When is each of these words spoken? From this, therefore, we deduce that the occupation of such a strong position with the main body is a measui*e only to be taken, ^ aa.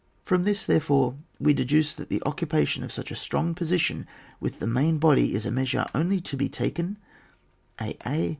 From 0.25 0.45
this, 0.45 0.65
therefore, 0.65 1.13
we 1.39 1.53
deduce 1.53 1.93
that 1.93 2.09
the 2.09 2.23
occupation 2.25 2.83
of 2.83 2.91
such 2.91 3.11
a 3.11 3.15
strong 3.15 3.53
position 3.53 4.07
with 4.39 4.57
the 4.57 4.65
main 4.65 4.97
body 4.97 5.35
is 5.35 5.45
a 5.45 5.51
measui*e 5.51 5.85
only 5.93 6.19
to 6.21 6.35
be 6.35 6.49
taken, 6.49 6.97
^ 7.79 7.97
aa. 8.03 8.29